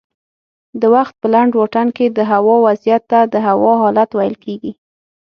د 0.81 0.83
وخت 0.95 1.13
په 1.21 1.27
لنډ 1.33 1.51
واټن 1.55 1.87
کې 1.97 2.05
دهوا 2.17 2.55
وضعیت 2.67 3.03
ته 3.11 3.19
د 3.33 3.35
هوا 3.47 3.73
حالت 3.81 4.09
ویل 4.13 4.35
کېږي 4.43 4.71